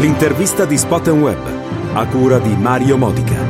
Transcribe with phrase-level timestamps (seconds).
[0.00, 3.44] L'intervista di Spot Web, a cura di Mario Modica.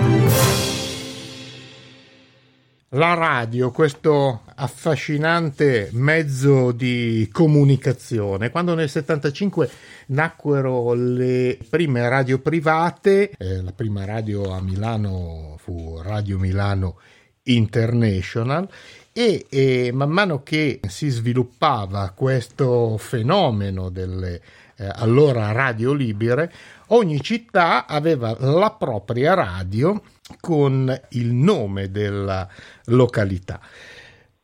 [2.93, 8.49] La radio, questo affascinante mezzo di comunicazione.
[8.49, 9.71] Quando nel 75
[10.07, 16.99] nacquero le prime radio private, eh, la prima radio a Milano fu Radio Milano
[17.43, 18.67] International
[19.13, 24.41] e, e man mano che si sviluppava questo fenomeno delle
[24.79, 26.53] eh, allora radio libere,
[26.89, 30.01] ogni città aveva la propria radio
[30.41, 32.49] con il nome della
[32.87, 33.61] località.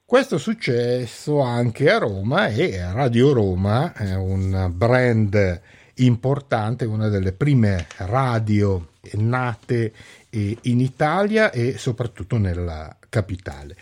[0.04, 5.60] Questo è successo anche a Roma e Radio Roma è un brand
[5.94, 9.92] importante, una delle prime radio nate
[10.30, 13.76] in Italia e soprattutto nella capitale.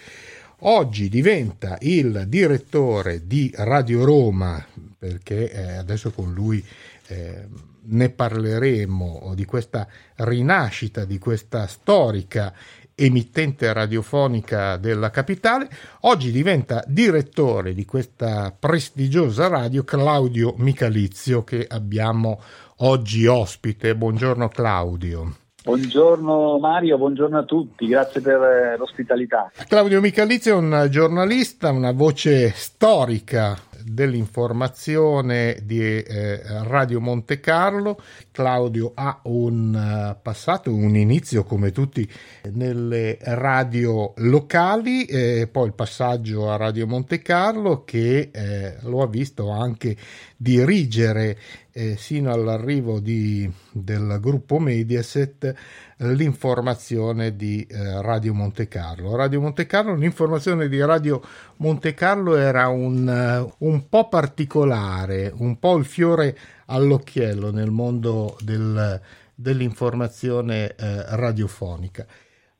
[0.64, 4.64] Oggi diventa il direttore di Radio Roma,
[4.96, 6.64] perché eh, adesso con lui
[7.08, 7.48] eh,
[7.84, 12.54] ne parleremo, di questa rinascita, di questa storica
[12.94, 15.68] emittente radiofonica della capitale.
[16.02, 22.40] Oggi diventa direttore di questa prestigiosa radio Claudio Michalizio che abbiamo
[22.76, 23.96] oggi ospite.
[23.96, 25.41] Buongiorno Claudio.
[25.64, 29.52] Buongiorno Mario, buongiorno a tutti, grazie per eh, l'ospitalità.
[29.68, 37.96] Claudio Michalizio è un giornalista, una voce storica dell'informazione di eh, Radio Monte Carlo.
[38.32, 42.10] Claudio ha un uh, passato, un inizio come tutti
[42.52, 49.06] nelle radio locali, eh, poi il passaggio a Radio Monte Carlo che eh, lo ha
[49.06, 49.96] visto anche
[50.36, 51.38] dirigere
[51.72, 55.54] eh, sino all'arrivo di, del gruppo Mediaset
[55.98, 59.14] l'informazione di eh, Radio Monte Carlo.
[59.14, 61.22] Radio Monte Carlo, l'informazione di Radio
[61.58, 66.36] Monte Carlo era un, un po' particolare, un po' il fiore
[66.72, 69.00] all'occhiello nel mondo del,
[69.34, 70.84] dell'informazione uh,
[71.16, 72.06] radiofonica.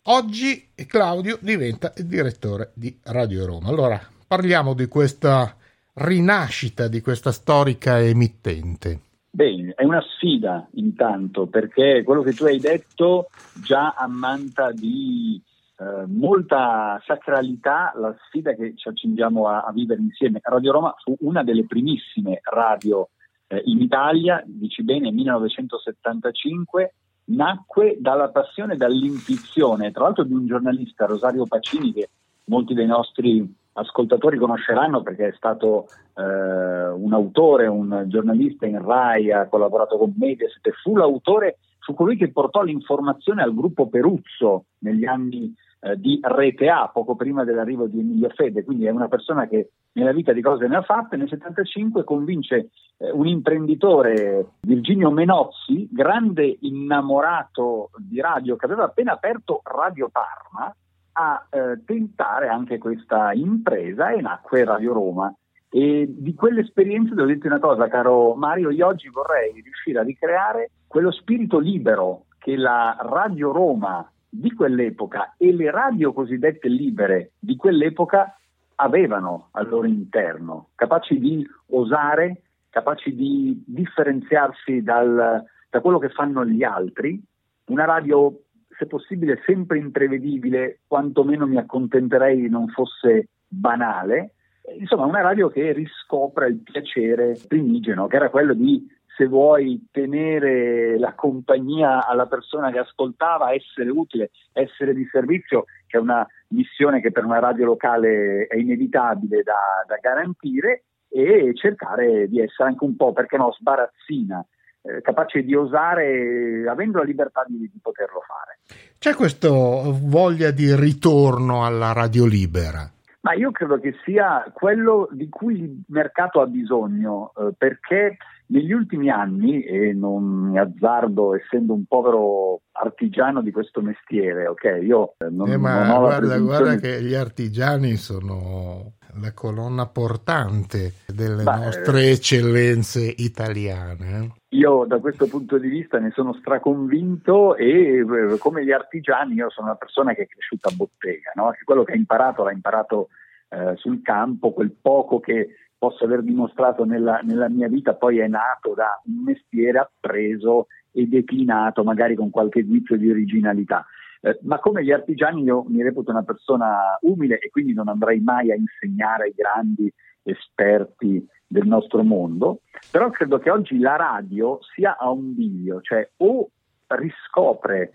[0.06, 3.68] Oggi Claudio diventa il direttore di Radio Roma.
[3.68, 5.56] Allora parliamo di questa
[5.94, 9.00] rinascita di questa storica emittente.
[9.30, 13.28] Bene, è una sfida intanto perché quello che tu hai detto
[13.64, 15.40] già ammanta di
[15.78, 20.40] eh, molta sacralità la sfida che ci accingiamo a, a, vivere insieme.
[20.42, 23.08] Radio Roma fu una delle primissime radio
[23.52, 31.04] eh, in Italia, dici bene, 1975, nacque dalla passione dall'intuizione, tra l'altro di un giornalista,
[31.04, 32.08] Rosario Pacini, che
[32.44, 39.32] molti dei nostri ascoltatori conosceranno perché è stato eh, un autore, un giornalista in RAI,
[39.32, 45.04] ha collaborato con Mediaset fu l'autore, fu colui che portò l'informazione al gruppo Peruzzo negli
[45.04, 45.54] anni
[45.84, 49.70] eh, di Rete A, poco prima dell'arrivo di Emilio Fede, quindi è una persona che
[49.94, 51.16] nella vita di cose ne ha fatte.
[51.16, 59.12] Nel 75 convince eh, un imprenditore, Virginio Menozzi, grande innamorato di radio, che aveva appena
[59.12, 60.72] aperto Radio Parma,
[61.14, 65.34] a eh, tentare anche questa impresa e nacque Radio Roma.
[65.68, 70.70] E di quell'esperienza devo dirti una cosa, caro Mario, io oggi vorrei riuscire a ricreare
[70.86, 77.54] quello spirito libero che la Radio Roma di quell'epoca e le radio cosiddette libere di
[77.54, 78.34] quell'epoca
[78.76, 82.40] avevano al loro interno, capaci di osare,
[82.70, 87.22] capaci di differenziarsi dal, da quello che fanno gli altri,
[87.66, 88.40] una radio
[88.70, 94.32] se possibile sempre imprevedibile, quantomeno mi accontenterei non fosse banale,
[94.78, 98.82] insomma una radio che riscopre il piacere primigeno, che era quello di
[99.16, 105.98] se vuoi tenere la compagnia alla persona che ascoltava, essere utile, essere di servizio, che
[105.98, 112.26] è una missione che per una radio locale è inevitabile da, da garantire, e cercare
[112.28, 114.44] di essere anche un po', perché no, sbarazzina
[114.82, 118.60] eh, capace di osare avendo la libertà di, di, poterlo fare.
[118.98, 122.90] C'è questa voglia di ritorno alla radio libera?
[123.20, 128.16] Ma io credo che sia quello di cui il mercato ha bisogno, eh, perché
[128.52, 134.80] negli ultimi anni, e non mi azzardo essendo un povero artigiano di questo mestiere, ok?
[134.82, 136.44] Io eh, non, eh, ma non ho guarda, presunzione...
[136.44, 144.18] guarda che gli artigiani sono la colonna portante delle Beh, nostre eccellenze italiane.
[144.18, 144.56] Eh.
[144.56, 149.50] Io da questo punto di vista ne sono straconvinto e eh, come gli artigiani io
[149.50, 151.52] sono una persona che è cresciuta a bottega, no?
[151.64, 153.08] quello che ha imparato l'ha imparato
[153.48, 158.28] eh, sul campo, quel poco che posso aver dimostrato nella, nella mia vita poi è
[158.28, 163.84] nato da un mestiere appreso e declinato magari con qualche guizzo di originalità.
[164.20, 168.20] Eh, ma come gli artigiani io mi reputo una persona umile e quindi non andrei
[168.20, 169.92] mai a insegnare ai grandi
[170.22, 176.08] esperti del nostro mondo, però credo che oggi la radio sia a un bivio, cioè
[176.18, 176.48] o
[176.86, 177.90] riscopre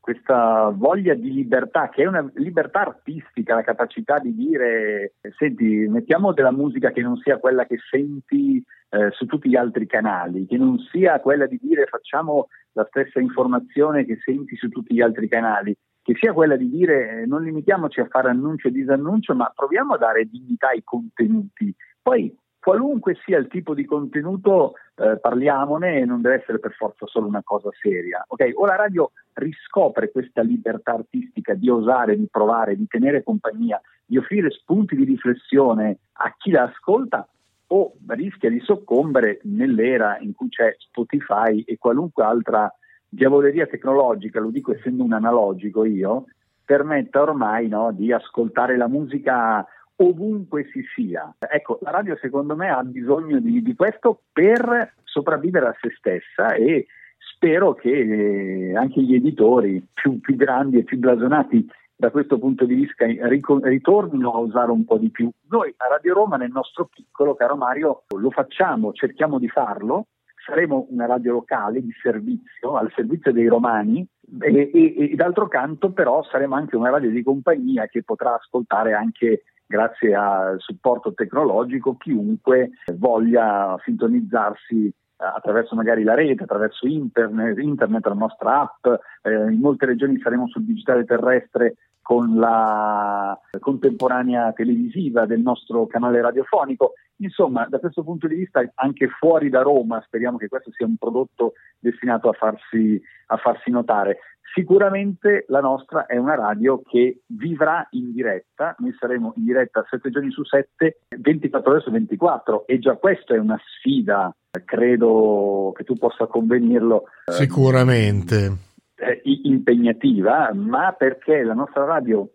[0.00, 6.32] questa voglia di libertà, che è una libertà artistica, la capacità di dire, senti, mettiamo
[6.32, 10.56] della musica che non sia quella che senti eh, su tutti gli altri canali, che
[10.56, 15.28] non sia quella di dire facciamo la stessa informazione che senti su tutti gli altri
[15.28, 19.52] canali, che sia quella di dire eh, non limitiamoci a fare annuncio e disannuncio, ma
[19.54, 21.74] proviamo a dare dignità ai contenuti.
[22.00, 27.06] Poi qualunque sia il tipo di contenuto, eh, parliamone e non deve essere per forza
[27.06, 28.24] solo una cosa seria.
[28.28, 28.52] Okay?
[28.54, 34.18] O la radio riscopre questa libertà artistica di osare, di provare, di tenere compagnia, di
[34.18, 37.26] offrire spunti di riflessione a chi la ascolta,
[37.72, 42.72] o rischia di soccombere nell'era in cui c'è Spotify e qualunque altra
[43.08, 46.24] diavoleria tecnologica, lo dico essendo un analogico io,
[46.64, 49.64] permetta ormai no, di ascoltare la musica
[50.00, 51.34] ovunque si sia.
[51.38, 56.54] Ecco, la radio secondo me ha bisogno di, di questo per sopravvivere a se stessa
[56.54, 56.86] e
[57.18, 62.64] spero che eh, anche gli editori più, più, grandi e più blasonati da questo punto
[62.64, 65.30] di vista ritornino a usare un po' di più.
[65.48, 70.06] Noi a Radio Roma nel nostro piccolo, caro Mario, lo facciamo, cerchiamo di farlo,
[70.46, 74.06] saremo una radio locale di servizio, al servizio dei romani
[74.40, 78.94] e, e, e d'altro canto però saremo anche una radio di compagnia che potrà ascoltare
[78.94, 88.04] anche grazie al supporto tecnologico chiunque voglia sintonizzarsi attraverso magari la rete, attraverso internet, internet
[88.06, 88.86] la nostra app,
[89.22, 96.20] eh, in molte regioni saremo sul digitale terrestre con la contemporanea televisiva del nostro canale
[96.20, 96.94] radiofonico.
[97.18, 100.96] Insomma, da questo punto di vista, anche fuori da Roma, speriamo che questo sia un
[100.96, 104.18] prodotto destinato a farsi, a farsi notare.
[104.52, 110.10] Sicuramente la nostra è una radio che vivrà in diretta, noi saremo in diretta 7
[110.10, 115.84] giorni su 7, 24 ore su 24 e già questa è una sfida, credo che
[115.84, 117.04] tu possa convenirlo.
[117.26, 118.56] Sicuramente
[118.96, 122.28] eh, impegnativa, ma perché la nostra radio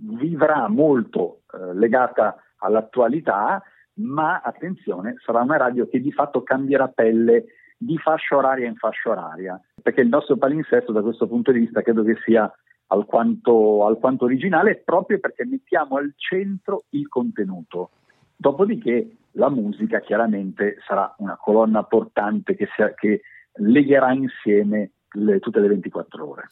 [0.00, 3.62] vivrà molto eh, legata all'attualità,
[3.96, 7.44] ma attenzione, sarà una radio che di fatto cambierà pelle
[7.76, 11.82] di fascia oraria in fascia oraria, perché il nostro palinsesto da questo punto di vista
[11.82, 12.50] credo che sia
[12.86, 17.90] alquanto, alquanto originale proprio perché mettiamo al centro il contenuto.
[18.34, 23.20] Dopodiché la musica chiaramente sarà una colonna portante che, sia, che
[23.56, 26.48] legherà insieme le, tutte le 24 ore.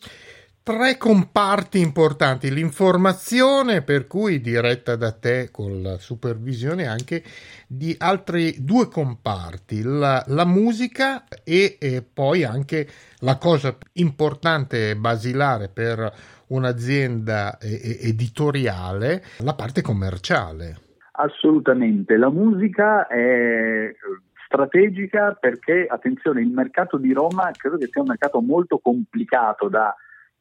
[0.64, 7.24] Tre comparti importanti, l'informazione per cui diretta da te con la supervisione anche
[7.66, 12.86] di altri due comparti, la, la musica e, e, poi anche
[13.22, 16.12] la cosa importante e basilare per
[16.46, 20.76] un'azienda editoriale, la parte commerciale.
[21.10, 23.92] Assolutamente, la musica è
[24.46, 29.92] strategica perché, attenzione, il mercato di Roma credo che sia un mercato molto complicato da,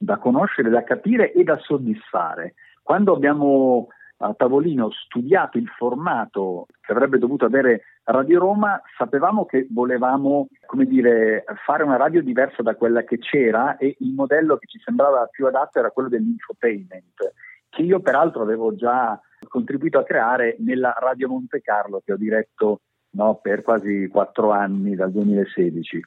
[0.02, 2.56] da conoscere, da capire e da soddisfare.
[2.82, 3.88] Quando abbiamo
[4.18, 11.44] a tavolino studiato il formato che avrebbe dovuto avere Radio Roma, sapevamo che volevamo, dire,
[11.66, 15.46] fare una radio diversa da quella che c'era e il modello che ci sembrava più
[15.46, 17.34] adatto era quello dell'infotainment,
[17.70, 22.82] che io peraltro avevo già contribuito a creare nella Radio Monte Carlo che ho diretto
[23.12, 26.02] no, per quasi quattro anni dal 2016.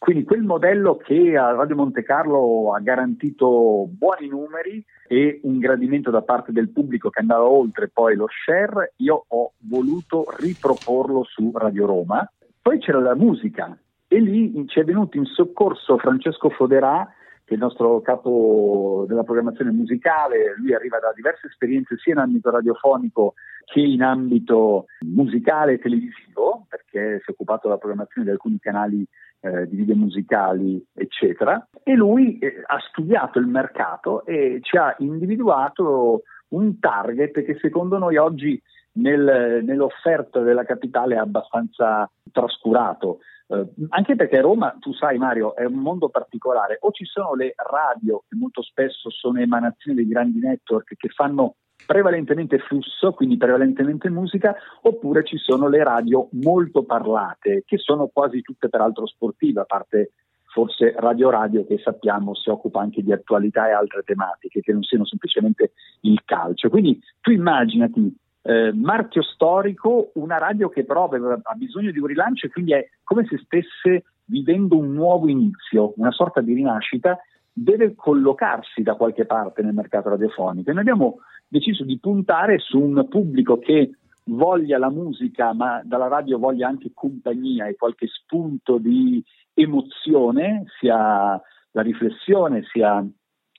[0.00, 6.10] Quindi quel modello che a Radio Monte Carlo ha garantito buoni numeri e un gradimento
[6.10, 11.52] da parte del pubblico che andava oltre poi lo share, io ho voluto riproporlo su
[11.54, 12.26] Radio Roma.
[12.62, 13.76] Poi c'era la musica
[14.08, 17.06] e lì ci è venuto in soccorso Francesco Foderà
[17.50, 22.20] che è il nostro capo della programmazione musicale, lui arriva da diverse esperienze sia in
[22.20, 28.32] ambito radiofonico che in ambito musicale e televisivo, perché si è occupato della programmazione di
[28.32, 29.04] alcuni canali
[29.40, 34.94] eh, di video musicali, eccetera, e lui eh, ha studiato il mercato e ci ha
[34.98, 38.60] individuato un target che secondo noi oggi
[38.92, 43.20] nel, nell'offerta della capitale è abbastanza trascurato.
[43.52, 47.52] Eh, anche perché Roma, tu sai Mario, è un mondo particolare, o ci sono le
[47.56, 54.08] radio che molto spesso sono emanazioni dei grandi network che fanno prevalentemente flusso, quindi prevalentemente
[54.08, 59.64] musica, oppure ci sono le radio molto parlate, che sono quasi tutte peraltro sportive, a
[59.64, 60.12] parte
[60.52, 64.82] forse Radio Radio che sappiamo si occupa anche di attualità e altre tematiche, che non
[64.82, 66.68] siano semplicemente il calcio.
[66.68, 72.06] Quindi tu immaginati eh, marchio storico, una radio che però aveva, ha bisogno di un
[72.06, 77.18] rilancio e quindi è come se stesse vivendo un nuovo inizio, una sorta di rinascita,
[77.52, 80.70] deve collocarsi da qualche parte nel mercato radiofonico.
[80.70, 81.18] E noi abbiamo
[81.48, 83.90] deciso di puntare su un pubblico che
[84.24, 91.40] voglia la musica, ma dalla radio voglia anche compagnia e qualche spunto di emozione, sia
[91.72, 93.04] la riflessione, sia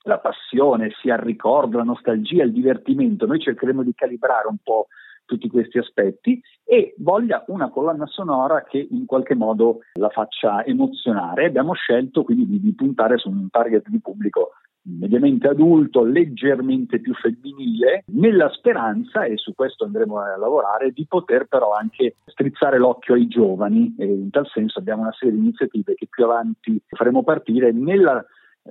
[0.04, 3.26] la passione, sia il ricordo, la nostalgia, il divertimento.
[3.26, 4.88] Noi cercheremo di calibrare un po'
[5.26, 11.46] tutti questi aspetti e voglia una colonna sonora che in qualche modo la faccia emozionare.
[11.46, 14.52] Abbiamo scelto quindi di, di puntare su un target di pubblico
[14.84, 21.46] mediamente adulto, leggermente più femminile, nella speranza, e su questo andremo a lavorare, di poter
[21.46, 25.94] però anche strizzare l'occhio ai giovani e in tal senso abbiamo una serie di iniziative
[25.94, 28.26] che più avanti faremo partire nella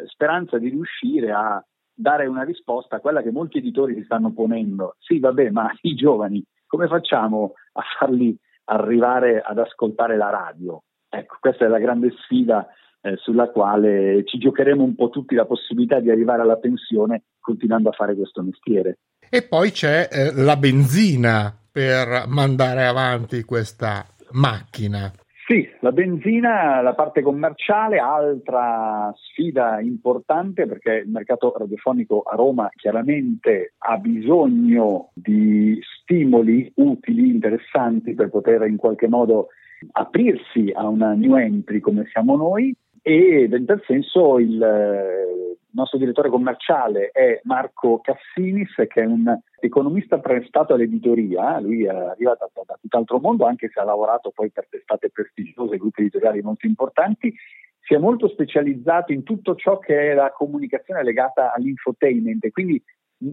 [0.06, 4.96] speranza di riuscire a dare una risposta a quella che molti editori si stanno ponendo.
[4.98, 10.82] Sì, vabbè, ma i giovani come facciamo a farli arrivare ad ascoltare la radio?
[11.08, 12.68] Ecco, questa è la grande sfida
[13.00, 17.88] eh, sulla quale ci giocheremo un po' tutti la possibilità di arrivare alla pensione continuando
[17.88, 18.98] a fare questo mestiere.
[19.28, 25.10] E poi c'è eh, la benzina per mandare avanti questa macchina.
[25.50, 32.70] Sì, la benzina, la parte commerciale, altra sfida importante perché il mercato radiofonico a Roma
[32.76, 39.48] chiaramente ha bisogno di stimoli utili, interessanti per poter in qualche modo
[39.90, 45.98] aprirsi a una new entry come siamo noi e in tal senso il eh, nostro
[45.98, 52.62] direttore commerciale è Marco Cassinis che è un economista prestato all'editoria, lui è arrivato da,
[52.66, 57.34] da tutt'altro mondo anche se ha lavorato poi per testate prestigiose, gruppi editoriali molto importanti,
[57.80, 62.48] si è molto specializzato in tutto ciò che è la comunicazione legata all'infotainment.
[62.50, 62.82] Quindi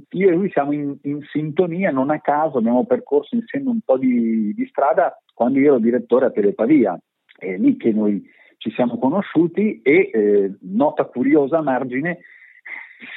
[0.10, 3.98] io e lui siamo in, in, sintonia, non a caso abbiamo percorso insieme un po'
[3.98, 7.00] di, di strada quando io ero direttore a Telepavia,
[7.38, 8.26] è lì che noi
[8.58, 12.20] ci siamo conosciuti e eh, nota curiosa a margine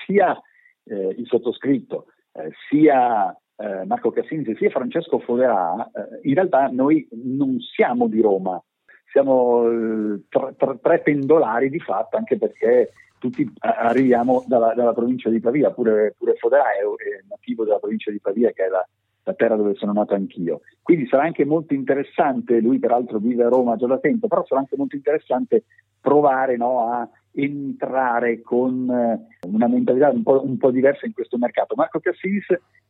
[0.06, 0.38] sia
[0.84, 7.06] eh, il sottoscritto eh, sia eh, Marco Cassini sia Francesco Foderà eh, in realtà noi
[7.12, 8.62] non siamo di Roma.
[9.10, 15.28] Siamo eh, tre, tre, tre pendolari di fatto anche perché tutti arriviamo dalla, dalla provincia
[15.28, 18.86] di Pavia, pure, pure Foderà è, è, nativo della provincia di Pavia che è la,
[19.24, 20.60] la terra dove sono nato anch'io.
[20.82, 24.60] Quindi sarà anche molto interessante, lui peraltro vive a Roma già da tempo, però sarà
[24.60, 25.64] anche molto interessante
[26.00, 31.38] provare no, a entrare con eh, una mentalità un po', un po', diversa in questo
[31.38, 31.74] mercato.
[31.76, 32.46] Marco Cassis,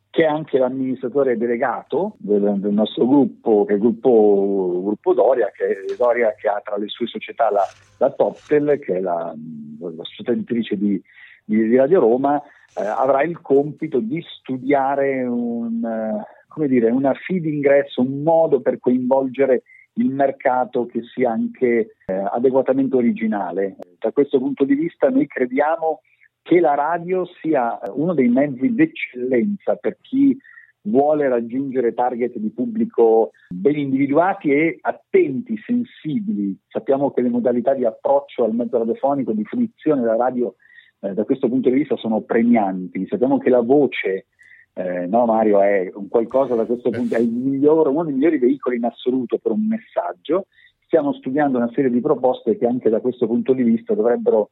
[0.09, 5.51] che è anche l'amministratore delegato del, del nostro gruppo, che è il gruppo, gruppo Doria,
[5.55, 7.65] che Doria che ha tra le sue società la,
[7.99, 9.35] la Toptel, che è la,
[9.79, 11.01] la società editrice di,
[11.51, 17.41] di, di Radio Roma, eh, avrà il compito di studiare un, eh, dire, una fee
[17.41, 19.63] d'ingresso, un modo per coinvolgere
[19.95, 23.77] il mercato che sia anche eh, adeguatamente originale.
[23.99, 26.01] Da questo punto di vista noi crediamo
[26.43, 30.39] che la radio sia uno dei mezzi d'eccellenza per chi
[30.83, 36.57] vuole raggiungere target di pubblico ben individuati e attenti, sensibili.
[36.69, 40.55] Sappiamo che le modalità di approccio al mezzo radiofonico, di fruizione della radio
[41.01, 43.07] eh, da questo punto di vista sono premianti.
[43.07, 44.27] Sappiamo che la voce,
[44.75, 48.77] eh, no Mario, è un qualcosa da questo punto, è miglior, uno dei migliori veicoli
[48.77, 50.47] in assoluto per un messaggio.
[50.85, 54.51] Stiamo studiando una serie di proposte che anche da questo punto di vista dovrebbero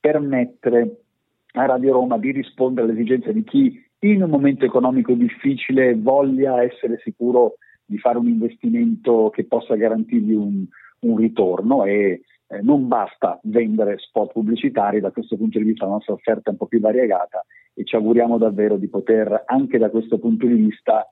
[0.00, 1.00] permettere
[1.52, 6.62] a Radio Roma di rispondere alle esigenze di chi in un momento economico difficile voglia
[6.62, 7.54] essere sicuro
[7.86, 10.64] di fare un investimento che possa garantirgli un,
[11.00, 12.22] un ritorno e
[12.54, 16.50] eh, non basta vendere spot pubblicitari, da questo punto di vista la nostra offerta è
[16.50, 17.44] un po' più variegata
[17.74, 21.08] e ci auguriamo davvero di poter anche da questo punto di vista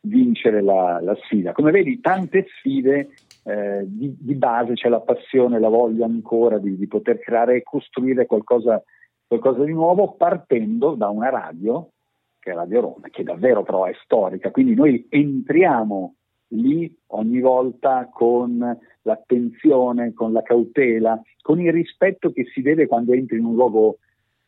[0.00, 1.52] vincere la, la sfida.
[1.52, 3.10] Come vedi, tante sfide
[3.42, 7.62] eh, di, di, base, c'è la passione, la voglia ancora di, di poter creare e
[7.62, 8.82] costruire qualcosa,
[9.26, 11.90] qualcosa di nuovo partendo da una radio,
[12.38, 16.14] che è Radio Roma, che davvero però è storica, quindi noi entriamo
[16.50, 23.12] lì ogni volta con l'attenzione, con la cautela, con il rispetto che si deve quando
[23.12, 23.98] entri in un luogo,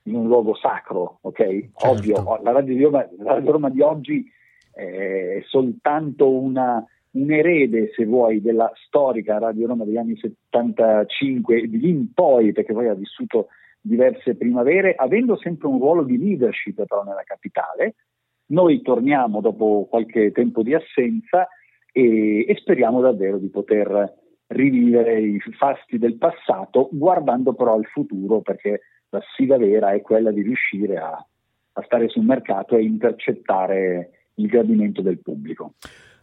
[0.03, 1.37] in un luogo sacro, ok?
[1.37, 1.89] Certo.
[1.89, 4.27] Ovvio, la Radio, Roma, la Radio Roma di oggi
[4.73, 11.69] è soltanto una, un erede, se vuoi, della storica Radio Roma degli anni 75 e
[11.69, 13.49] di in poi, perché poi ha vissuto
[13.81, 17.95] diverse primavere, avendo sempre un ruolo di leadership però nella capitale.
[18.47, 21.49] Noi torniamo dopo qualche tempo di assenza
[21.93, 24.18] e, e speriamo davvero di poter
[24.49, 30.31] rivivere i fasti del passato guardando però al futuro perché la sfida vera è quella
[30.31, 35.75] di riuscire a, a stare sul mercato e intercettare il gradimento del pubblico.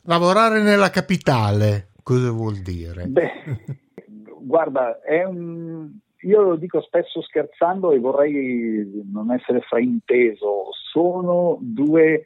[0.03, 3.05] Lavorare nella capitale, cosa vuol dire?
[3.07, 3.31] Beh,
[4.39, 5.89] guarda, un...
[6.21, 12.25] io lo dico spesso scherzando e vorrei non essere frainteso, sono due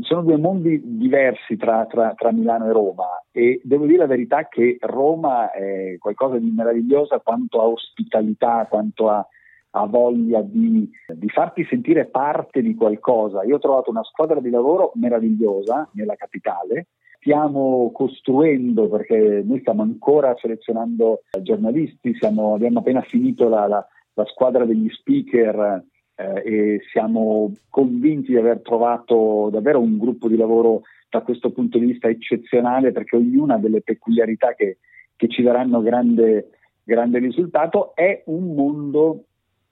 [0.00, 4.48] sono due mondi diversi tra, tra, tra, Milano e Roma e devo dire la verità
[4.48, 9.26] che Roma è qualcosa di meravigliosa quanto a ospitalità, quanto a,
[9.70, 13.44] a voglia di, di, farti sentire parte di qualcosa.
[13.44, 16.88] Io ho trovato una squadra di lavoro meravigliosa nella capitale.
[17.20, 24.24] Stiamo costruendo, perché noi stiamo ancora selezionando giornalisti, siamo, abbiamo appena finito la, la, la
[24.24, 25.84] squadra degli speaker
[26.18, 31.78] eh, e siamo convinti di aver trovato davvero un gruppo di lavoro da questo punto
[31.78, 34.78] di vista eccezionale perché ognuna delle peculiarità che,
[35.14, 36.50] che ci daranno grande,
[36.82, 37.94] grande risultato.
[37.94, 39.24] È un mondo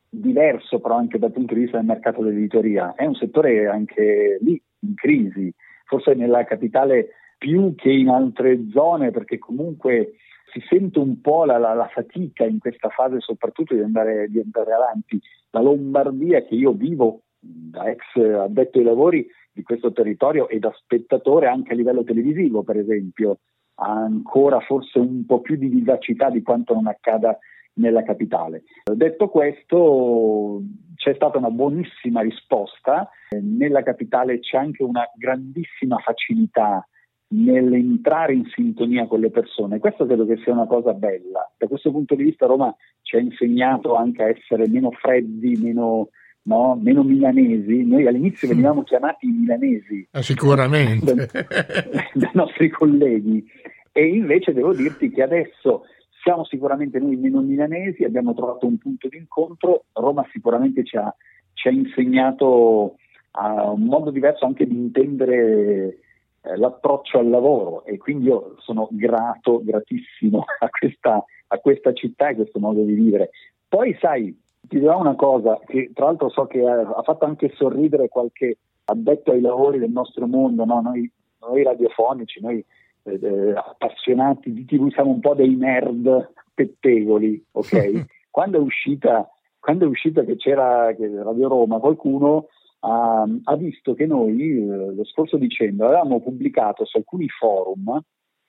[0.09, 4.61] diverso però anche dal punto di vista del mercato dell'editoria, è un settore anche lì
[4.81, 5.53] in crisi,
[5.85, 10.13] forse nella capitale più che in altre zone perché comunque
[10.57, 14.41] si sente un po' la, la, la fatica in questa fase soprattutto di andare, di
[14.41, 15.21] andare avanti.
[15.51, 20.73] La Lombardia che io vivo da ex addetto ai lavori di questo territorio e da
[20.75, 23.41] spettatore anche a livello televisivo, per esempio,
[23.77, 27.39] ha ancora forse un po' più di vivacità di quanto non accada
[27.75, 28.63] nella capitale.
[28.91, 30.63] Detto questo,
[30.95, 33.09] c'è stata una buonissima risposta,
[33.41, 36.87] nella capitale c'è anche una grandissima facilità
[37.29, 39.79] nell'entrare in sintonia con le persone.
[39.79, 41.51] Questo credo che sia una cosa bella.
[41.57, 46.11] Da questo punto di vista Roma ci ha insegnato anche a essere meno freddi, meno,
[46.43, 46.79] no?
[46.81, 47.85] meno milanesi.
[47.85, 50.07] Noi all'inizio venivamo chiamati milanesi.
[50.11, 51.15] Eh, sicuramente.
[52.15, 53.45] dai nostri colleghi.
[53.93, 55.85] E invece devo dirti che adesso
[56.23, 59.85] siamo sicuramente noi meno milanesi, abbiamo trovato un punto di incontro.
[59.93, 61.13] Roma sicuramente ci ha,
[61.55, 62.97] ci ha insegnato
[63.33, 65.99] a un modo diverso anche di intendere
[66.47, 72.29] eh, l'approccio al lavoro e quindi io sono grato, gratissimo a questa, a questa città
[72.29, 73.31] e a questo modo di vivere.
[73.69, 78.09] Poi sai, ti dirò una cosa che tra l'altro so che ha, fatto anche sorridere
[78.09, 80.81] qualche addetto ai lavori del nostro mondo, no?
[80.81, 81.11] noi,
[81.41, 82.65] noi, radiofonici, noi
[83.03, 88.05] eh, eh appassionati di TV siamo un po' dei nerd pettegoli, ok?
[88.31, 89.29] quando, è uscita,
[89.59, 92.47] quando è uscita che c'era che Radio Roma, qualcuno
[92.87, 98.01] ha, ha visto che noi eh, lo scorso dicembre avevamo pubblicato su alcuni forum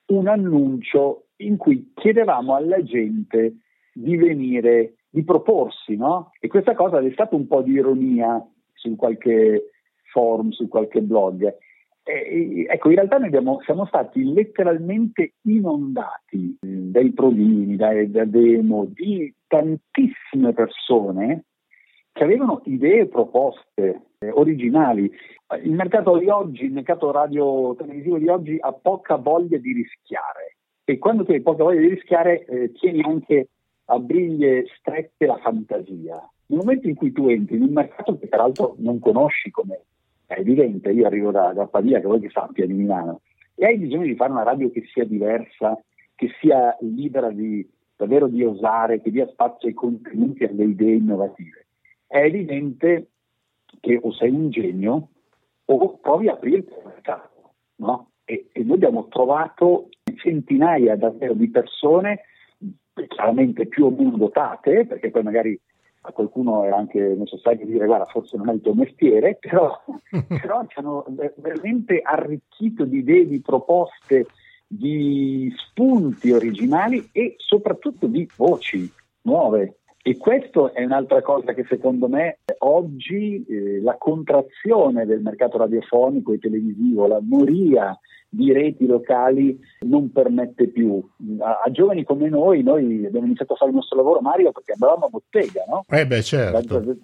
[0.07, 3.57] un annuncio in cui chiedevamo alla gente
[3.93, 6.31] di venire, di proporsi, no?
[6.39, 8.41] E questa cosa è stata un po' di ironia
[8.73, 9.71] su qualche
[10.11, 11.55] forum, su qualche blog.
[12.03, 18.85] E, ecco, in realtà noi abbiamo, siamo stati letteralmente inondati dai provini, dai, da demo,
[18.85, 21.45] di tantissime persone
[22.13, 25.11] che avevano idee proposte originali.
[25.63, 30.57] Il mercato di oggi, il mercato radio televisivo di oggi ha poca voglia di rischiare
[30.83, 33.49] e quando tu hai poca voglia di rischiare eh, tieni anche
[33.85, 36.15] a briglie strette la fantasia.
[36.47, 39.81] Nel momento in cui tu entri in un mercato che peraltro non conosci come
[40.25, 43.21] è evidente, io arrivo da, da Pavia, che vuoi che sappia di Milano,
[43.55, 45.81] e hai bisogno di fare una radio che sia diversa,
[46.15, 50.95] che sia libera di davvero di osare, che dia spazio ai contenuti e alle idee
[50.95, 51.67] innovative
[52.07, 53.09] è evidente
[53.79, 55.09] che o sei un genio
[55.65, 57.53] o provi a aprire il mercato.
[57.77, 58.11] No?
[58.25, 62.21] E, e, noi abbiamo trovato centinaia davvero di persone,
[63.07, 65.59] chiaramente più o meno dotate, perché poi magari
[66.01, 69.83] a qualcuno era anche necessario dire guarda forse non è il tuo mestiere, però,
[70.27, 71.05] però ci hanno
[71.37, 74.25] veramente arricchito di idee, di proposte,
[74.65, 78.89] di spunti originali e soprattutto di voci
[79.21, 79.79] nuove.
[80.07, 86.31] E questa è un'altra cosa che secondo me oggi eh, la contrazione del mercato radiofonico
[86.31, 91.05] e televisivo, la moria di reti locali non permette più.
[91.39, 94.75] A, a, giovani come noi, noi abbiamo iniziato a fare il nostro lavoro, Mario, perché
[94.79, 95.83] andavamo a bottega, no?
[95.89, 96.79] Eh beh, certo.
[96.79, 96.95] Da, da,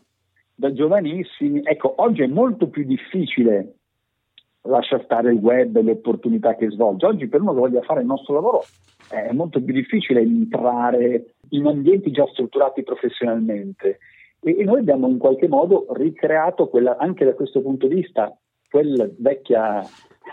[0.56, 1.60] da giovanissimi.
[1.62, 3.80] Ecco, oggi è molto più difficile
[4.62, 7.06] lascia stare il web e le opportunità che svolge.
[7.06, 8.64] Oggi per uno che voglia fare il nostro lavoro
[9.10, 14.00] è molto più difficile entrare in ambienti già strutturati professionalmente
[14.44, 18.36] e, e noi abbiamo in qualche modo ricreato quella, anche da questo punto di vista
[18.70, 19.82] quella vecchia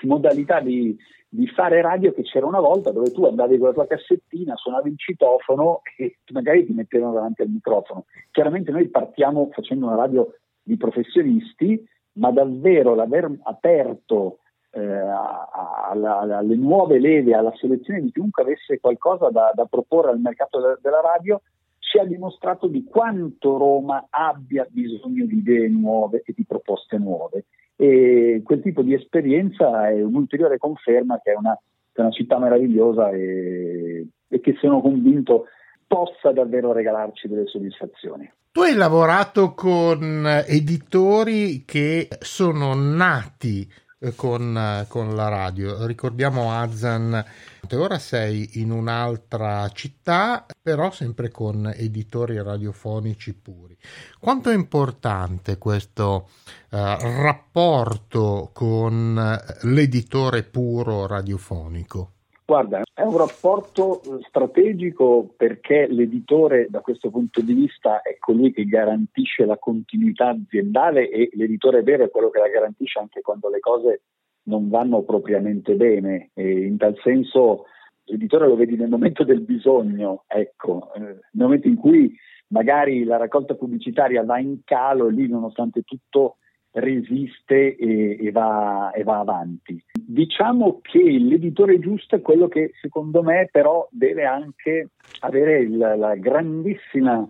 [0.03, 0.97] modalità di,
[1.29, 4.91] di, fare radio che c'era una volta dove tu andavi con la tua cassettina, suonavi
[4.91, 8.07] il citofono e magari ti mettevano davanti al microfono.
[8.31, 14.39] Chiaramente noi partiamo facendo una radio di professionisti ma davvero l'aver aperto
[14.71, 20.21] eh, alla, alle nuove leve, alla selezione di chiunque avesse qualcosa da, da proporre al
[20.21, 21.41] mercato de, della radio,
[21.79, 27.47] ci ha dimostrato di quanto Roma abbia bisogno di idee nuove e di proposte nuove.
[27.75, 31.59] E quel tipo di esperienza è un'ulteriore conferma che è una,
[31.93, 35.47] che è una città meravigliosa e, e che sono convinto
[35.87, 38.31] possa davvero regalarci delle soddisfazioni.
[38.53, 43.67] Tu hai lavorato con editori che sono nati
[44.15, 45.87] con, eh, con, la radio.
[45.87, 47.25] Ricordiamo Azan,
[47.73, 53.77] ora sei in un'altra città, però sempre con editori radiofonici puri.
[54.19, 56.29] Quanto è importante questo
[56.71, 62.13] uh, rapporto con l'editore puro radiofonico?
[62.51, 68.65] Guarda, è un rapporto strategico perché l'editore da questo punto di vista è colui che
[68.65, 73.61] garantisce la continuità aziendale e l'editore vero è quello che la garantisce anche quando le
[73.61, 74.03] cose
[74.49, 76.31] non vanno propriamente bene.
[76.35, 77.67] E in tal senso
[78.07, 82.13] l'editore lo vedi nel momento del bisogno, ecco, eh, nel momento in cui
[82.49, 86.39] magari la raccolta pubblicitaria va in calo lì nonostante tutto
[86.73, 89.83] resiste e, e, va, e, va, avanti.
[89.93, 96.15] Diciamo che l'editore giusto è quello che secondo me però deve anche avere il, la
[96.17, 97.27] grandissima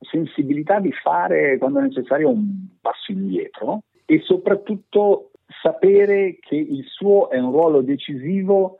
[0.00, 5.30] sensibilità di fare quando necessario un passo indietro e soprattutto
[5.62, 8.78] sapere che il suo è un ruolo decisivo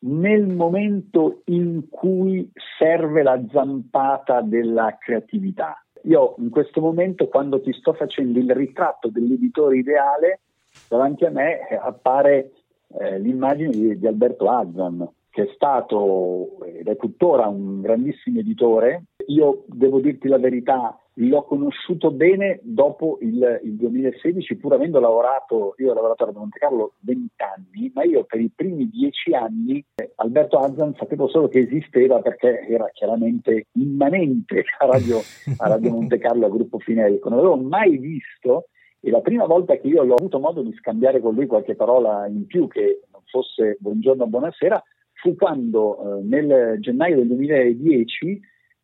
[0.00, 5.84] nel momento in cui serve la zampata della creatività.
[6.04, 10.40] Io in questo momento, quando ti sto facendo il ritratto dell'editore ideale,
[10.88, 12.52] davanti a me appare
[12.98, 19.04] eh, l'immagine di, di Alberto Azzan, che è stato ed è tuttora un grandissimo editore.
[19.26, 25.74] Io devo dirti la verità, l'ho conosciuto bene dopo il, il 2016, pur avendo lavorato,
[25.78, 29.84] io ho lavorato a Monte Carlo 20 anni, ma io per i primi 10 anni
[29.96, 35.18] eh, Alberto Azzan sapevo solo che esisteva perché era chiaramente immanente a Radio,
[35.56, 37.28] a Radio Monte Carlo, a Gruppo Finelco.
[37.28, 38.68] Non avevo mai visto
[39.00, 42.26] e la prima volta che io l'ho avuto modo di scambiare con lui qualche parola
[42.26, 44.80] in più che non fosse buongiorno, buonasera,
[45.14, 48.40] fu quando eh, nel gennaio del 2010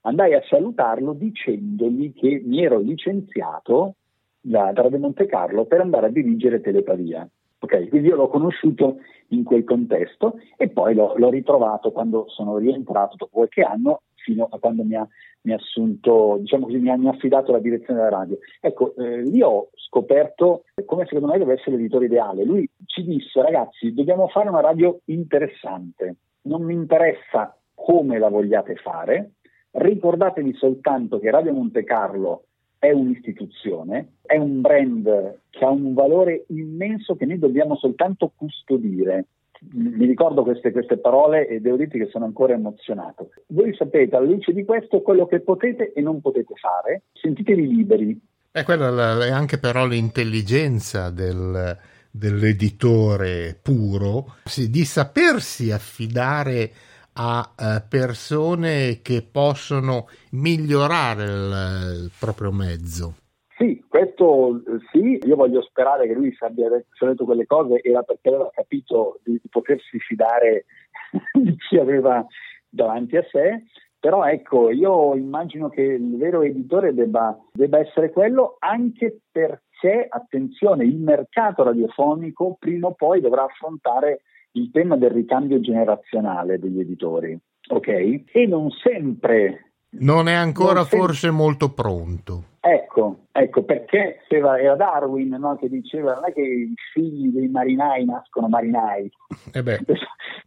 [0.06, 3.96] andai a salutarlo dicendogli che mi ero licenziato
[4.40, 7.28] da, da Radio Monte Carlo per andare a dirigere Telepadia.
[7.58, 12.58] Okay, quindi io l'ho conosciuto in quel contesto e poi l'ho, l'ho, ritrovato quando sono
[12.58, 15.08] rientrato dopo qualche anno fino a quando mi ha,
[15.42, 18.36] mi assunto, diciamo così, mi ha, affidato la direzione della radio.
[18.60, 22.44] Ecco, eh, lì ho scoperto come secondo me deve essere l'editore ideale.
[22.44, 28.74] Lui ci disse, ragazzi, dobbiamo fare una radio interessante, non mi interessa come la vogliate
[28.76, 29.32] fare,
[29.76, 32.44] Ricordatevi soltanto che Radio Monte Carlo
[32.78, 39.26] è un'istituzione, è un brand che ha un valore immenso che noi dobbiamo soltanto custodire.
[39.72, 43.30] Mi ricordo queste, queste parole e devo dirti che sono ancora emozionato.
[43.46, 48.20] Voi sapete alla luce di questo quello che potete e non potete fare, sentitevi liberi.
[48.52, 51.76] E quella è anche però l'intelligenza del,
[52.12, 54.34] dell'editore puro,
[54.68, 56.70] di sapersi affidare
[57.14, 63.14] a eh, persone che possono migliorare il, il proprio mezzo.
[63.56, 68.50] Sì, questo sì, io voglio sperare che lui abbia detto quelle cose era perché aveva
[68.52, 70.64] capito di, di potersi fidare
[71.32, 72.26] di chi aveva
[72.68, 73.62] davanti a sé,
[74.04, 80.84] però ecco, io immagino che il vero editore debba, debba essere quello anche perché, attenzione,
[80.84, 84.22] il mercato radiofonico prima o poi dovrà affrontare
[84.56, 87.38] il tema del ricambio generazionale degli editori,
[87.68, 87.88] ok?
[88.32, 89.72] E non sempre...
[89.96, 91.38] Non è ancora non forse sempre...
[91.38, 92.44] molto pronto.
[92.60, 98.04] Ecco, ecco perché era Darwin no, che diceva non è che i figli dei marinai
[98.04, 99.10] nascono marinai.
[99.52, 99.62] Eh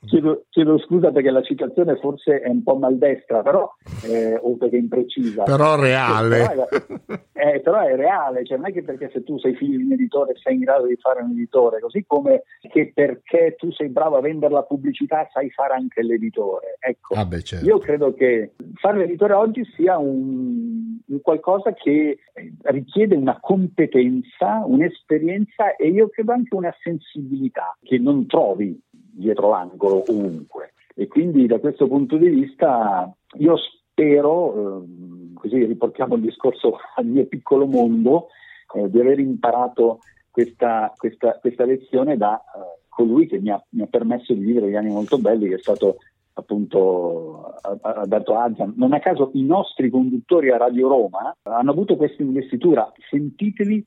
[0.05, 3.69] chiedo, chiedo, scusa perché la citazione forse è un po' maldestra, però,
[4.05, 5.43] eh, o perché imprecisa.
[5.43, 6.47] Però reale.
[6.47, 6.67] Però
[7.33, 9.83] è, eh, però è reale, cioè non è che perché se tu sei figlio di
[9.83, 13.89] un editore sei in grado di fare un editore, così come che perché tu sei
[13.89, 16.77] bravo a vendere la pubblicità sai fare anche l'editore.
[16.79, 17.65] Ecco, ah beh, certo.
[17.65, 22.19] io credo che fare l'editore oggi sia un, un qualcosa che
[22.77, 30.03] richiede una competenza, un'esperienza e io credo anche una sensibilità che non trovi dietro l'angolo
[30.07, 30.73] ovunque.
[30.95, 37.05] E quindi da questo punto di vista io spero, eh, così riportiamo il discorso al
[37.05, 38.27] mio piccolo mondo,
[38.75, 43.83] eh, di aver imparato questa, questa, questa lezione da eh, colui che mi ha, mi
[43.83, 45.97] ha permesso di vivere degli anni molto belli, che è stato
[46.37, 48.73] appunto Alberto Adjan.
[48.77, 53.85] Non a caso i nostri conduttori a Radio Roma hanno avuto questa investitura, sentitevi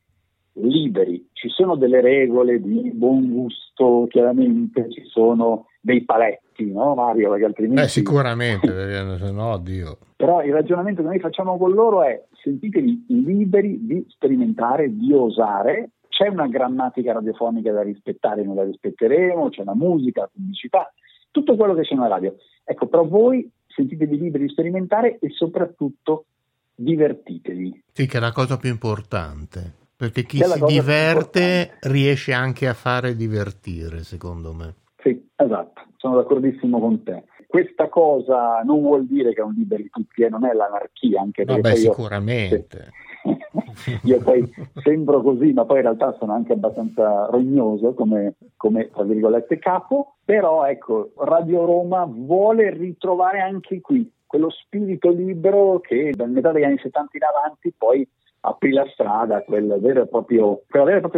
[0.55, 7.31] liberi, ci sono delle regole di buon gusto, chiaramente ci sono dei paletti, no Mario?
[7.31, 7.83] Perché altrimenti...
[7.83, 9.99] Eh, sicuramente, perché no, Dio.
[10.17, 15.91] Però il ragionamento che noi facciamo con loro è sentitevi liberi di sperimentare, di osare,
[16.09, 20.93] c'è una grammatica radiofonica da rispettare, noi la rispetteremo, c'è una musica, la pubblicità,
[21.31, 22.37] tutto quello che c'è nella radio.
[22.65, 26.25] Ecco, però voi sentitevi liberi di sperimentare e soprattutto
[26.75, 27.83] divertitevi.
[27.93, 29.79] Sì, che è la cosa più importante.
[30.01, 34.75] Perché chi si diverte riesce anche a fare divertire, secondo me.
[35.03, 37.25] Sì, esatto, sono d'accordissimo con te.
[37.47, 41.45] Questa cosa non vuol dire che è un liberi tutti e non è l'anarchia, anche
[41.45, 42.77] perché Vabbè, sicuramente.
[42.77, 42.93] Io,
[44.05, 44.49] io poi
[44.83, 50.17] sembro così, ma poi in realtà sono anche abbastanza rognoso come, come tra virgolette capo,
[50.25, 56.63] però ecco, Radio Roma vuole ritrovare anche qui quello spirito libero che dal metà degli
[56.63, 58.09] anni 70 in avanti poi
[58.43, 60.57] aprì la strada a quella vera e propria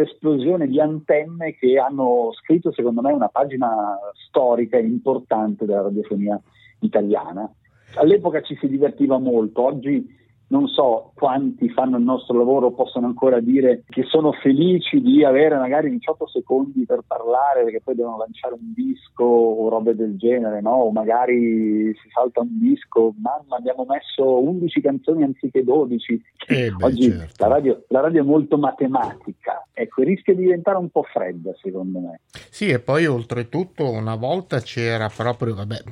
[0.03, 6.41] esplosione di antenne che hanno scritto secondo me una pagina storica importante della radiofonia
[6.81, 7.49] italiana.
[7.97, 10.21] All'epoca ci si divertiva molto, oggi
[10.53, 15.57] non so quanti fanno il nostro lavoro possono ancora dire che sono felici di avere
[15.57, 20.61] magari 18 secondi per parlare perché poi devono lanciare un disco o robe del genere,
[20.61, 20.73] no?
[20.73, 26.23] O magari si salta un disco, mamma abbiamo messo 11 canzoni anziché 12.
[26.49, 27.35] Eh beh, Oggi certo.
[27.39, 31.99] la, radio, la radio è molto matematica, ecco, rischia di diventare un po' fredda secondo
[31.99, 32.21] me.
[32.51, 35.83] Sì, e poi oltretutto una volta c'era proprio, vabbè,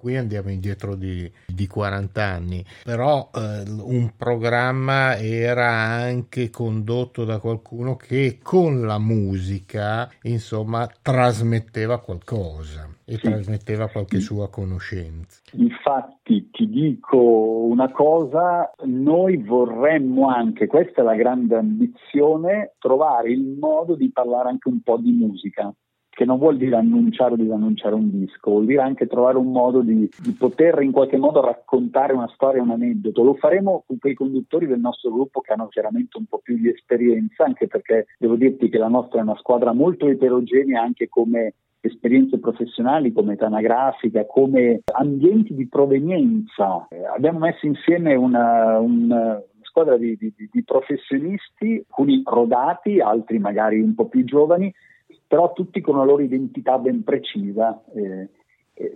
[0.00, 7.38] qui andiamo indietro di, di 40 anni, però eh, un programma era anche condotto da
[7.38, 13.20] qualcuno che con la musica, insomma, trasmetteva qualcosa e Sì.
[13.22, 15.40] trasmetteva qualche sua conoscenza.
[15.52, 23.42] Infatti ti dico una cosa, noi vorremmo anche, questa è la grande ambizione, trovare il
[23.58, 25.72] modo di parlare anche un po' di musica
[26.14, 29.80] che non vuol dire annunciare o disannunciare un disco, vuol dire anche trovare un modo
[29.80, 33.24] di, di poter in qualche modo raccontare una storia, un aneddoto.
[33.24, 36.68] Lo faremo con quei conduttori del nostro gruppo che hanno chiaramente un po' più di
[36.68, 41.54] esperienza, anche perché devo dirti che la nostra è una squadra molto eterogenea anche come
[41.80, 46.86] esperienze professionali, come età anagrafica, come ambienti di provenienza.
[46.90, 53.80] Eh, abbiamo messo insieme una, una squadra di, di, di professionisti, alcuni rodati, altri magari
[53.80, 54.72] un po' più giovani,
[55.32, 57.82] però tutti con una loro identità ben precisa.
[57.94, 58.28] Eh,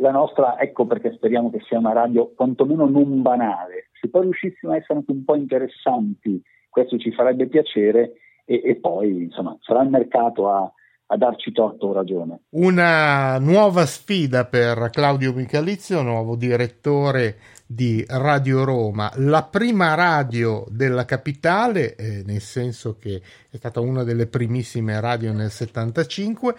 [0.01, 3.89] la nostra, ecco perché speriamo che sia una radio quantomeno non banale.
[3.99, 8.75] Se poi riuscissimo a essere anche un po' interessanti, questo ci farebbe piacere e, e
[8.77, 10.71] poi insomma sarà il mercato a,
[11.07, 12.41] a darci torto ragione.
[12.51, 21.05] Una nuova sfida per Claudio Michalizio, nuovo direttore di Radio Roma, la prima radio della
[21.05, 26.55] capitale, eh, nel senso che è stata una delle primissime radio nel 75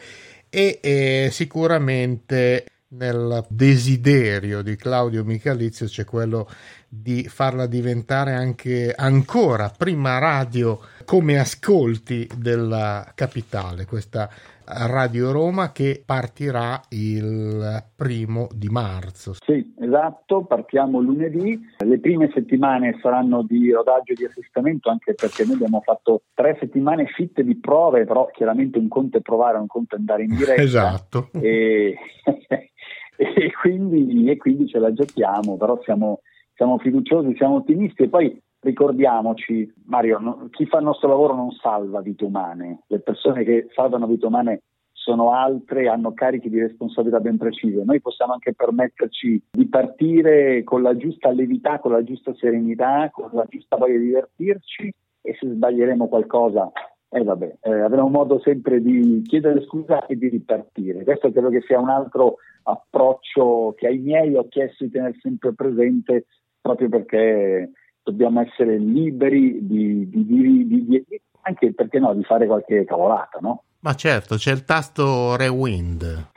[0.49, 6.47] e eh, sicuramente nel desiderio di Claudio Michalizio c'è quello
[6.87, 14.29] di farla diventare anche ancora prima radio come ascolti della capitale, questa
[14.69, 19.33] Radio Roma che partirà il primo di marzo.
[19.45, 21.57] Sì, esatto, partiamo lunedì.
[21.77, 26.57] Le prime settimane saranno di rodaggio e di assestamento, anche perché noi abbiamo fatto tre
[26.59, 30.35] settimane fitte di prove, però chiaramente un conto è provare, un conto è andare in
[30.35, 30.55] diretta.
[30.67, 31.29] Esatto.
[31.31, 31.95] E,
[33.35, 36.21] e, quindi, e quindi ce la giochiamo, però siamo,
[36.53, 41.51] siamo fiduciosi, siamo ottimisti e poi ricordiamoci, Mario, no, chi fa il nostro lavoro non
[41.51, 47.21] salva vite umane, le persone che salvano vite umane sono altre, hanno carichi di responsabilità
[47.21, 47.83] ben precise.
[47.85, 53.29] Noi possiamo anche permetterci di partire con la giusta levità, con la giusta serenità, con
[53.31, 56.69] la giusta voglia di divertirci e se sbaglieremo qualcosa,
[57.09, 61.03] eh vabbè, eh, avremo modo sempre di chiedere scusa e di ripartire.
[61.03, 65.53] Questo credo che sia un altro approccio che ai miei ho chiesto di tenere sempre
[65.53, 66.25] presente
[66.59, 67.71] proprio perché
[68.03, 71.05] dobbiamo essere liberi di, di, di, di,
[71.41, 73.63] anche perché no, di fare qualche cavolata, no?
[73.79, 76.31] Ma certo, c'è il tasto rewind.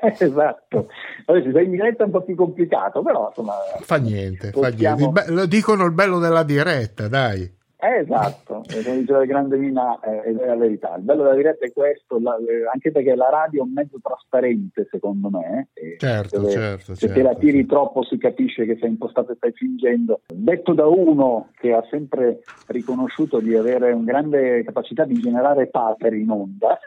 [0.18, 0.88] esatto,
[1.26, 3.54] adesso sei in diretta è un po' più complicato, però insomma.
[3.80, 4.96] Fa niente, possiamo...
[4.96, 5.24] fa niente.
[5.24, 7.62] Be- lo dicono il bello della diretta, dai.
[7.84, 10.94] Eh, esatto, come diceva il grande Mina, eh, è la verità.
[10.96, 13.98] Il bello della diretta è questo, la, eh, anche perché la radio è un mezzo
[14.02, 15.68] trasparente, secondo me.
[15.74, 16.94] Eh, certo, dove, certo.
[16.94, 17.74] Se certo, te la tiri certo.
[17.74, 20.22] troppo si capisce che sei impostato e stai fingendo.
[20.32, 26.14] Detto da uno che ha sempre riconosciuto di avere una grande capacità di generare paper
[26.14, 26.78] in onda.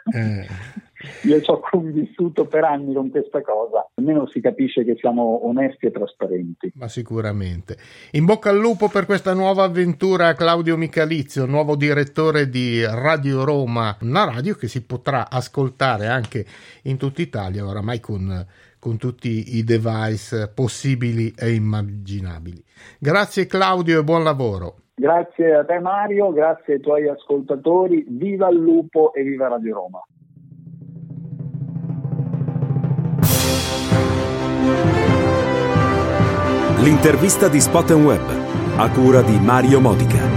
[1.23, 5.87] Io ci ho convissuto per anni con questa cosa, almeno si capisce che siamo onesti
[5.87, 6.71] e trasparenti.
[6.75, 7.77] Ma sicuramente.
[8.11, 13.97] In bocca al lupo per questa nuova avventura Claudio Michalizio, nuovo direttore di Radio Roma,
[14.01, 16.45] una radio che si potrà ascoltare anche
[16.83, 18.45] in tutta Italia, oramai con,
[18.79, 22.63] con tutti i device possibili e immaginabili.
[22.99, 24.75] Grazie Claudio e buon lavoro.
[24.99, 30.01] Grazie a te Mario, grazie ai tuoi ascoltatori, viva il lupo e viva Radio Roma.
[36.87, 40.36] L'intervista di Spot Web, a cura di Mario Modica.